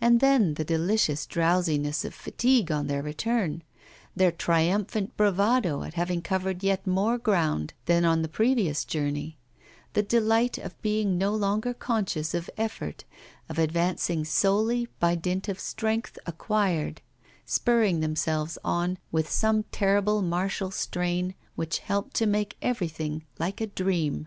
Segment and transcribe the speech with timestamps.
[0.00, 3.62] And then the delicious drowsiness of fatigue on their return,
[4.16, 9.36] their triumphant bravado at having covered yet more ground than on the precious journey,
[9.92, 13.04] the delight of being no longer conscious of effort,
[13.50, 17.02] of advancing solely by dint of strength acquired,
[17.44, 23.66] spurring themselves on with some terrible martial strain which helped to make everything like a
[23.66, 24.26] dream.